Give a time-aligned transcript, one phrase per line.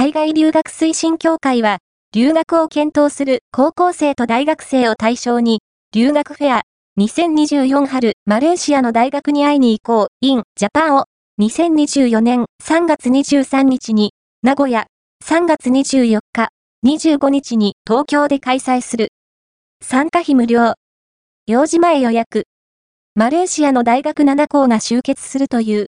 [0.00, 1.76] 海外留学推進協会は、
[2.14, 5.60] 留学を検討する高校生と大学生を対象に、
[5.92, 6.62] 留学フェア
[6.98, 11.04] 2024春マレーシアの大学に会いに行こう in ジャパンを
[11.38, 14.86] 2024年3月23日に名古屋、
[15.22, 16.48] 3月24日、
[16.82, 19.08] 25日に東京で開催する。
[19.82, 20.76] 参加費無料。
[21.46, 22.44] 幼児前予約。
[23.16, 25.78] マレーシアの大学7校が集結するという